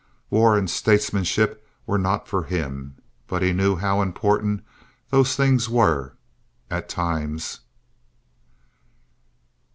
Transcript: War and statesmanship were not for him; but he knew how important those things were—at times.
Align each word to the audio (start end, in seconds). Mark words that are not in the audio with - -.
War 0.31 0.57
and 0.57 0.67
statesmanship 0.67 1.63
were 1.85 1.99
not 1.99 2.27
for 2.27 2.45
him; 2.45 2.95
but 3.27 3.43
he 3.43 3.53
knew 3.53 3.75
how 3.75 4.01
important 4.01 4.63
those 5.11 5.35
things 5.35 5.69
were—at 5.69 6.89
times. 6.89 7.59